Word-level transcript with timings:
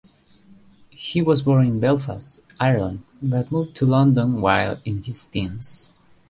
He 0.89 1.21
was 1.21 1.43
born 1.43 1.63
in 1.67 1.79
Belfast, 1.79 2.43
Ireland 2.59 3.03
but 3.21 3.51
moved 3.51 3.75
to 3.75 3.85
London 3.85 4.41
while 4.41 4.79
in 4.83 5.03
his 5.03 5.27
teens. 5.27 5.93